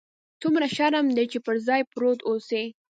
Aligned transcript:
څومره 0.41 0.65
شرم 0.75 1.05
دى 1.15 1.25
چې 1.31 1.37
پر 1.45 1.55
ځاى 1.67 1.81
پروت 1.91 2.19
اوسې. 2.29 2.63